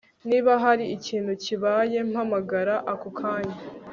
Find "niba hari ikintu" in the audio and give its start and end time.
0.29-1.31